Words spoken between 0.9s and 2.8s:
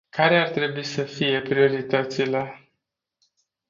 fie prioritățile?